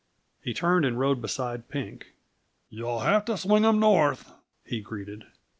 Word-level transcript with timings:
He 0.41 0.55
turned 0.55 0.83
and 0.83 0.99
rode 0.99 1.21
beside 1.21 1.69
Pink. 1.69 2.13
"Yuh'll 2.71 3.01
have 3.01 3.23
t' 3.23 3.37
swing 3.37 3.63
'em 3.63 3.79
north," 3.79 4.31
he 4.65 4.81
greeted. 4.81 5.25